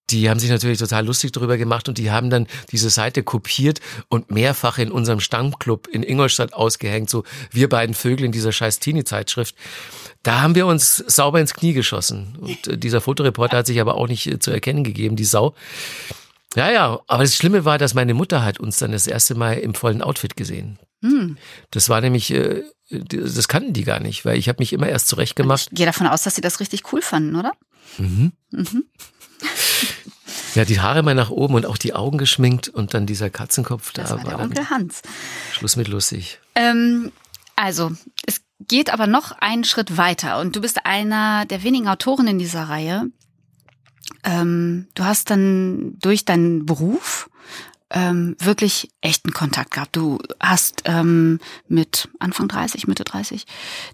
[0.09, 3.81] die haben sich natürlich total lustig darüber gemacht und die haben dann diese Seite kopiert
[4.09, 8.79] und mehrfach in unserem Stammclub in Ingolstadt ausgehängt, so wir beiden Vögel in dieser scheiß
[8.79, 9.55] Teenie-Zeitschrift.
[10.23, 12.37] Da haben wir uns sauber ins Knie geschossen.
[12.39, 15.55] Und äh, dieser Fotoreporter hat sich aber auch nicht äh, zu erkennen gegeben, die Sau.
[16.55, 19.59] Ja, ja, aber das Schlimme war, dass meine Mutter hat uns dann das erste Mal
[19.59, 20.79] im vollen Outfit gesehen.
[21.01, 21.37] Hm.
[21.71, 25.07] Das war nämlich, äh, das kannten die gar nicht, weil ich habe mich immer erst
[25.09, 25.67] zurechtgemacht.
[25.71, 27.51] Ich gehe davon aus, dass sie das richtig cool fanden, oder?
[30.57, 33.91] Ja, die Haare mal nach oben und auch die Augen geschminkt und dann dieser Katzenkopf,
[33.93, 35.03] da Das war war, der dann Onkel Hans.
[35.51, 36.39] Schluss mit lustig.
[36.55, 37.11] Ähm,
[37.55, 37.91] also,
[38.25, 42.39] es geht aber noch einen Schritt weiter und du bist einer der wenigen Autoren in
[42.39, 43.05] dieser Reihe.
[44.23, 47.29] Ähm, du hast dann durch deinen Beruf
[47.91, 49.95] ähm, wirklich echten Kontakt gehabt.
[49.95, 53.45] Du hast ähm, mit Anfang 30, Mitte 30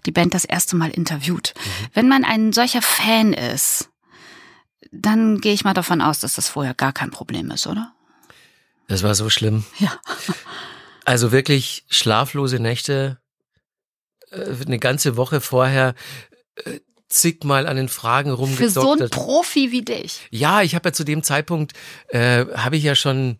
[0.06, 1.52] die Band das erste Mal interviewt.
[1.92, 3.90] Wenn man ein solcher Fan ist,
[4.92, 7.92] dann gehe ich mal davon aus, dass das vorher gar kein Problem ist, oder?
[8.88, 9.64] Das war so schlimm.
[9.78, 9.92] Ja.
[11.06, 13.18] Also wirklich schlaflose Nächte,
[14.30, 15.94] äh, eine ganze Woche vorher
[16.64, 19.10] äh, zigmal an den Fragen Für so einen rumgedoktert.
[19.12, 20.20] Profi wie dich.
[20.30, 21.74] Ja, ich habe ja zu dem Zeitpunkt,
[22.08, 23.36] äh, habe ich ja schon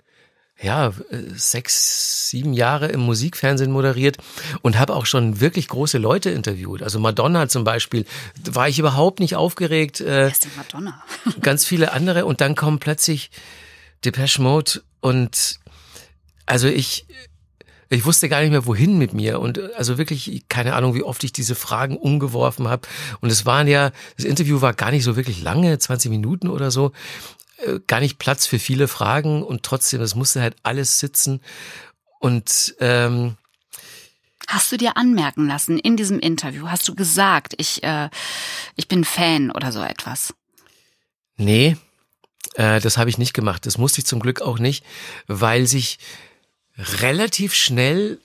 [0.61, 4.19] ja, äh, sechs, sieben Jahre im Musikfernsehen moderiert
[4.63, 6.83] und habe auch schon wirklich große Leute interviewt.
[6.83, 8.05] Also Madonna zum Beispiel,
[8.45, 10.01] war ich überhaupt nicht aufgeregt.
[10.01, 11.03] Äh, Wer ist denn Madonna?
[11.41, 13.31] ganz viele andere und dann kommen plötzlich
[14.05, 15.59] Depeche Mode und
[16.47, 17.07] also ich
[17.91, 21.03] ich wusste gar nicht mehr wohin mit mir und äh, also wirklich keine Ahnung, wie
[21.03, 22.87] oft ich diese Fragen umgeworfen habe
[23.21, 26.71] und es waren ja das Interview war gar nicht so wirklich lange, 20 Minuten oder
[26.71, 26.93] so,
[27.65, 31.41] äh, gar nicht Platz für viele Fragen und trotzdem es musste halt alles sitzen
[32.21, 33.37] und ähm,
[34.47, 36.69] Hast du dir anmerken lassen in diesem Interview?
[36.69, 38.11] Hast du gesagt, ich, äh,
[38.77, 40.35] ich bin Fan oder so etwas?
[41.37, 41.77] Nee,
[42.55, 43.67] äh, das habe ich nicht gemacht.
[43.67, 44.85] Das musste ich zum Glück auch nicht,
[45.27, 45.99] weil sich
[46.77, 48.21] relativ schnell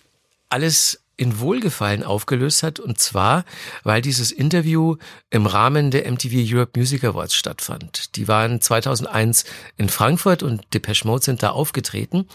[0.50, 2.80] alles in Wohlgefallen aufgelöst hat.
[2.80, 3.44] Und zwar,
[3.84, 4.96] weil dieses Interview
[5.30, 8.16] im Rahmen der MTV Europe Music Awards stattfand.
[8.16, 9.44] Die waren 2001
[9.76, 12.26] in Frankfurt und Depeche Mode sind da aufgetreten.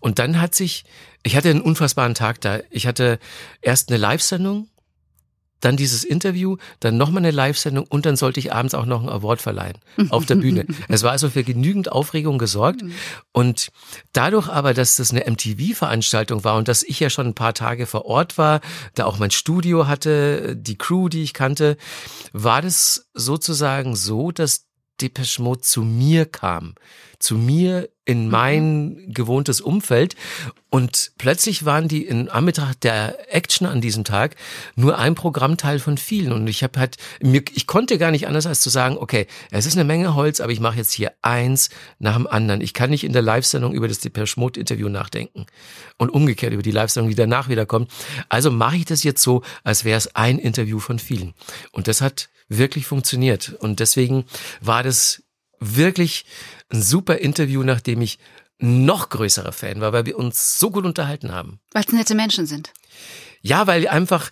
[0.00, 0.84] Und dann hat sich,
[1.22, 2.58] ich hatte einen unfassbaren Tag da.
[2.70, 3.20] Ich hatte
[3.62, 4.68] erst eine Live-Sendung,
[5.64, 9.08] dann dieses Interview, dann nochmal eine Live-Sendung und dann sollte ich abends auch noch einen
[9.08, 9.78] Award verleihen
[10.10, 10.66] auf der Bühne.
[10.88, 12.82] Es war also für genügend Aufregung gesorgt.
[13.32, 13.70] Und
[14.12, 17.86] dadurch aber, dass das eine MTV-Veranstaltung war und dass ich ja schon ein paar Tage
[17.86, 18.60] vor Ort war,
[18.94, 21.76] da auch mein Studio hatte, die Crew, die ich kannte,
[22.32, 24.66] war das sozusagen so, dass
[25.00, 26.74] Depeche Mode zu mir kam,
[27.18, 30.14] zu mir in mein gewohntes Umfeld.
[30.68, 34.34] Und plötzlich waren die in Anbetracht der Action an diesem Tag
[34.74, 36.32] nur ein Programmteil von vielen.
[36.32, 39.66] Und ich habe halt mir ich konnte gar nicht anders als zu sagen, okay, es
[39.66, 42.60] ist eine Menge Holz, aber ich mache jetzt hier eins nach dem anderen.
[42.60, 45.46] Ich kann nicht in der Live-Sendung über das Depeche Mode Interview nachdenken.
[45.96, 47.90] Und umgekehrt über die Live-Sendung, die danach wieder kommt.
[48.28, 51.34] Also mache ich das jetzt so, als wäre es ein Interview von vielen.
[51.72, 53.54] Und das hat wirklich funktioniert.
[53.60, 54.24] Und deswegen
[54.60, 55.23] war das
[55.60, 56.24] wirklich
[56.70, 58.18] ein super Interview, nachdem ich
[58.58, 61.60] noch größerer Fan war, weil wir uns so gut unterhalten haben.
[61.72, 62.72] Weil es nette Menschen sind.
[63.42, 64.30] Ja, weil einfach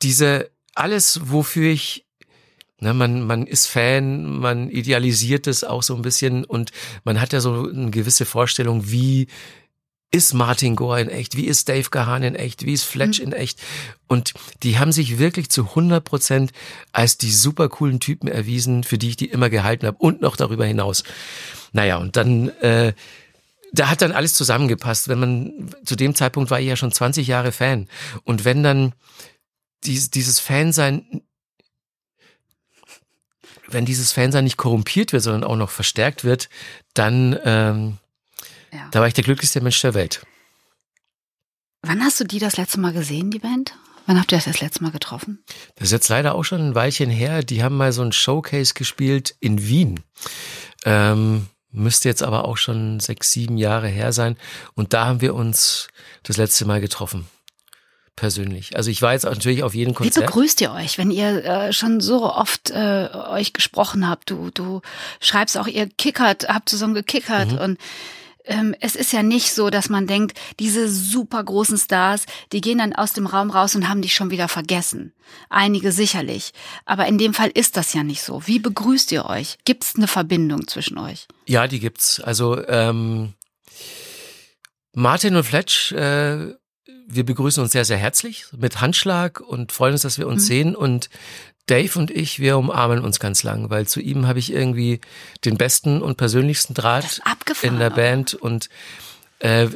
[0.00, 2.06] diese alles, wofür ich
[2.82, 6.72] na, man, man ist Fan, man idealisiert es auch so ein bisschen und
[7.04, 9.28] man hat ja so eine gewisse Vorstellung, wie
[10.12, 13.32] ist Martin Gore in echt, wie ist Dave Gahan in echt, wie ist Fletch in
[13.32, 13.60] echt?
[14.06, 16.52] Und die haben sich wirklich zu 100 Prozent
[16.92, 20.36] als die super coolen Typen erwiesen, für die ich die immer gehalten habe und noch
[20.36, 21.02] darüber hinaus.
[21.72, 22.92] Naja, und dann äh,
[23.72, 25.08] da hat dann alles zusammengepasst.
[25.08, 27.88] Wenn man zu dem Zeitpunkt war ich ja schon 20 Jahre Fan.
[28.24, 28.92] Und wenn dann
[29.84, 31.22] dies, dieses Fansein
[33.68, 36.50] wenn dieses Fansein nicht korrumpiert wird, sondern auch noch verstärkt wird,
[36.92, 37.98] dann ähm,
[38.72, 38.88] ja.
[38.90, 40.24] da war ich der glücklichste Mensch der Welt.
[41.82, 43.74] Wann hast du die das letzte Mal gesehen, die Band?
[44.06, 45.44] Wann habt ihr das das letzte Mal getroffen?
[45.76, 47.42] Das ist jetzt leider auch schon ein Weilchen her.
[47.42, 50.00] Die haben mal so ein Showcase gespielt in Wien.
[50.84, 54.36] Ähm, müsste jetzt aber auch schon sechs, sieben Jahre her sein.
[54.74, 55.88] Und da haben wir uns
[56.24, 57.28] das letzte Mal getroffen
[58.16, 58.76] persönlich.
[58.76, 60.16] Also ich war jetzt natürlich auf jeden Konzert.
[60.16, 64.30] Wie begrüßt ihr euch, wenn ihr äh, schon so oft äh, euch gesprochen habt?
[64.30, 64.82] Du, du
[65.20, 67.58] schreibst auch, ihr kickert, habt zusammen gekickert mhm.
[67.58, 67.78] und
[68.44, 72.78] ähm, es ist ja nicht so, dass man denkt, diese super großen Stars, die gehen
[72.78, 75.12] dann aus dem Raum raus und haben dich schon wieder vergessen.
[75.48, 76.52] Einige sicherlich.
[76.84, 78.46] Aber in dem Fall ist das ja nicht so.
[78.46, 79.58] Wie begrüßt ihr euch?
[79.64, 81.26] Gibt es eine Verbindung zwischen euch?
[81.46, 82.20] Ja, die gibt's.
[82.20, 83.34] Also ähm,
[84.92, 86.54] Martin und Fletch, äh,
[87.06, 90.46] wir begrüßen uns sehr, sehr herzlich mit Handschlag und freuen uns, dass wir uns mhm.
[90.46, 90.76] sehen.
[90.76, 91.10] Und
[91.66, 95.00] Dave und ich, wir umarmen uns ganz lang, weil zu ihm habe ich irgendwie
[95.44, 97.20] den besten und persönlichsten Draht
[97.62, 98.68] in der Band und
[99.38, 99.68] äh,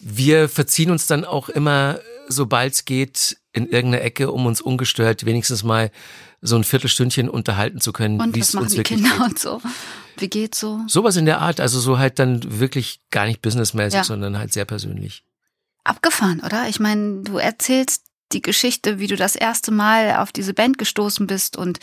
[0.00, 5.24] wir verziehen uns dann auch immer, sobald es geht, in irgendeine Ecke, um uns ungestört
[5.26, 5.90] wenigstens mal
[6.40, 9.20] so ein Viertelstündchen unterhalten zu können, wie es uns die Kinder geht.
[9.20, 9.62] und so.
[10.18, 10.80] Wie geht's so?
[10.86, 14.04] Sowas in der Art, also so halt dann wirklich gar nicht businessmäßig, ja.
[14.04, 15.24] sondern halt sehr persönlich.
[15.84, 16.68] Abgefahren, oder?
[16.68, 21.26] Ich meine, du erzählst die Geschichte, wie du das erste Mal auf diese Band gestoßen
[21.26, 21.78] bist und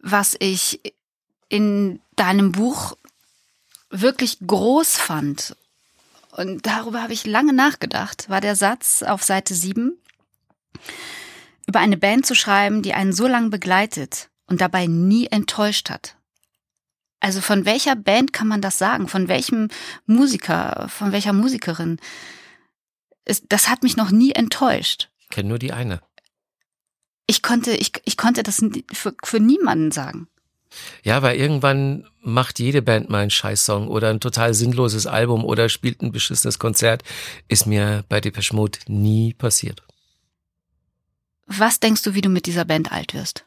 [0.00, 0.80] was ich
[1.48, 2.96] in deinem Buch
[3.90, 5.56] wirklich groß fand.
[6.32, 9.98] Und darüber habe ich lange nachgedacht, war der Satz auf Seite 7,
[11.66, 16.16] über eine Band zu schreiben, die einen so lange begleitet und dabei nie enttäuscht hat.
[17.20, 19.08] Also von welcher Band kann man das sagen?
[19.08, 19.68] Von welchem
[20.06, 21.98] Musiker, von welcher Musikerin?
[23.48, 26.00] Das hat mich noch nie enttäuscht kenne nur die eine.
[27.26, 30.28] Ich konnte, ich, ich konnte das für, für niemanden sagen.
[31.02, 35.68] Ja, weil irgendwann macht jede Band mal einen Scheißsong oder ein total sinnloses Album oder
[35.68, 37.02] spielt ein beschissenes Konzert.
[37.48, 39.82] Ist mir bei Depeche Mode nie passiert.
[41.46, 43.44] Was denkst du, wie du mit dieser Band alt wirst?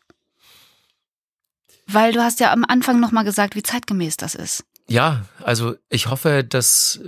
[1.85, 4.63] Weil du hast ja am Anfang nochmal gesagt, wie zeitgemäß das ist.
[4.87, 6.99] Ja, also ich hoffe, dass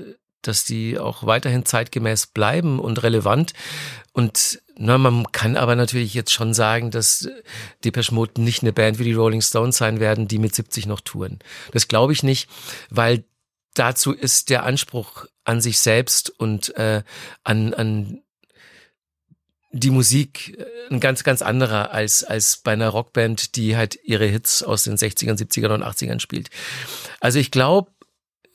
[0.43, 3.53] dass die auch weiterhin zeitgemäß bleiben und relevant.
[4.11, 7.29] Und na, man kann aber natürlich jetzt schon sagen, dass
[7.83, 11.01] Depeche Mode nicht eine Band wie die Rolling Stones sein werden, die mit 70 noch
[11.01, 11.39] touren.
[11.71, 12.49] Das glaube ich nicht,
[12.89, 13.23] weil
[13.75, 17.03] dazu ist der Anspruch an sich selbst und äh,
[17.43, 18.21] an, an
[19.73, 24.25] die Musik äh, ein ganz, ganz anderer als, als bei einer Rockband, die halt ihre
[24.25, 26.49] Hits aus den 60ern, 70ern und 80ern spielt.
[27.19, 27.91] Also ich glaube,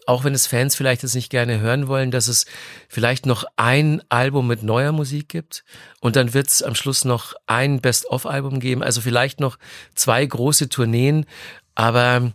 [0.08, 2.46] auch wenn es Fans vielleicht jetzt nicht gerne hören wollen, dass es
[2.88, 5.64] vielleicht noch ein Album mit neuer Musik gibt
[6.00, 9.58] und dann wird es am Schluss noch ein Best-of-Album geben, also vielleicht noch
[9.94, 11.26] zwei große Tourneen,
[11.74, 12.32] aber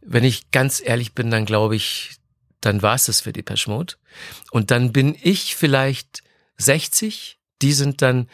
[0.00, 2.16] wenn ich ganz ehrlich bin, dann glaube ich,
[2.60, 3.94] dann war es das für die Mode.
[4.50, 6.24] Und dann bin ich vielleicht
[6.56, 8.28] 60, die sind dann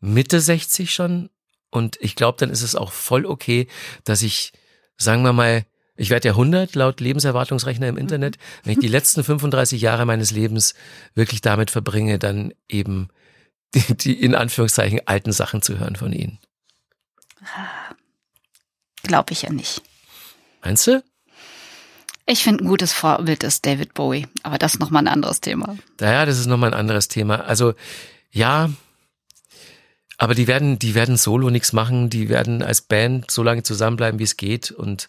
[0.00, 1.28] Mitte 60 schon.
[1.70, 3.66] Und ich glaube, dann ist es auch voll okay,
[4.04, 4.52] dass ich,
[4.96, 8.36] sagen wir mal, ich werde ja 100 laut Lebenserwartungsrechner im Internet.
[8.36, 8.40] Mhm.
[8.64, 10.74] Wenn ich die letzten 35 Jahre meines Lebens
[11.14, 13.08] wirklich damit verbringe, dann eben
[13.74, 16.38] die, die in Anführungszeichen alten Sachen zu hören von ihnen.
[19.02, 19.82] Glaube ich ja nicht.
[20.62, 21.02] Meinst du?
[22.28, 25.76] Ich finde, ein gutes Vorbild ist David Bowie, aber das ist nochmal ein anderes Thema.
[26.00, 27.44] Naja, das ist nochmal ein anderes Thema.
[27.44, 27.74] Also,
[28.32, 28.70] ja,
[30.18, 34.18] aber die werden, die werden solo nichts machen, die werden als Band so lange zusammenbleiben,
[34.18, 35.08] wie es geht und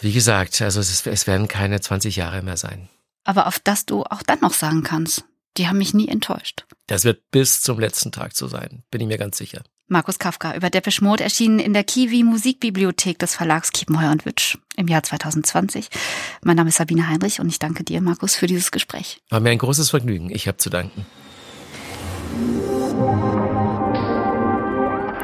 [0.00, 2.88] wie gesagt, also es, es werden keine 20 Jahre mehr sein.
[3.24, 5.24] Aber auf das du auch dann noch sagen kannst,
[5.56, 6.66] die haben mich nie enttäuscht.
[6.86, 9.62] Das wird bis zum letzten Tag so sein, bin ich mir ganz sicher.
[9.86, 14.56] Markus Kafka über Depeche Mode erschienen in der Kiwi Musikbibliothek des Verlags Kiepenheuer und Witsch
[14.76, 15.88] im Jahr 2020.
[16.42, 19.18] Mein Name ist Sabine Heinrich und ich danke dir, Markus, für dieses Gespräch.
[19.28, 20.30] War mir ein großes Vergnügen.
[20.30, 21.04] Ich habe zu danken.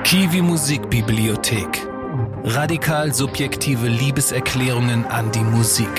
[0.05, 1.90] Kiwi Musikbibliothek
[2.45, 5.91] Radikal subjektive Liebeserklärungen an die Musik.